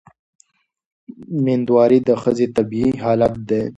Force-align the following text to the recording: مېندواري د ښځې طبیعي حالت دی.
مېندواري 1.43 1.99
د 2.07 2.09
ښځې 2.21 2.45
طبیعي 2.55 2.91
حالت 3.03 3.33
دی. 3.49 3.61